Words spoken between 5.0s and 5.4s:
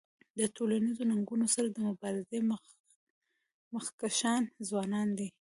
دي.